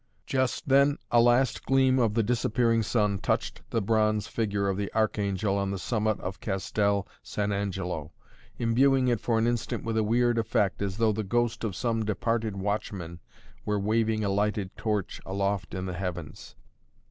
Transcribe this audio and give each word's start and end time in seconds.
Just 0.25 0.67
then 0.67 0.97
a 1.11 1.21
last 1.21 1.63
gleam 1.63 1.99
of 1.99 2.15
the 2.15 2.23
disappearing 2.23 2.81
sun 2.81 3.19
touched 3.19 3.61
the 3.69 3.83
bronze 3.83 4.25
figure 4.27 4.67
of 4.67 4.75
the 4.75 4.91
Archangel 4.95 5.55
on 5.59 5.69
the 5.69 5.77
summit 5.77 6.19
of 6.21 6.39
Castel 6.39 7.07
San 7.21 7.51
Angelo, 7.51 8.11
imbuing 8.57 9.09
it 9.09 9.19
for 9.19 9.37
an 9.37 9.45
instant 9.45 9.83
with 9.83 9.95
a 9.99 10.03
weird 10.03 10.39
effect, 10.39 10.81
as 10.81 10.97
though 10.97 11.11
the 11.13 11.23
ghost 11.23 11.63
of 11.63 11.75
some 11.75 12.03
departed 12.03 12.55
watchman 12.57 13.19
were 13.63 13.79
waving 13.79 14.23
a 14.23 14.29
lighted 14.29 14.75
torch 14.75 15.21
aloft 15.23 15.75
in 15.75 15.85
the 15.85 15.93
heavens. 15.93 16.55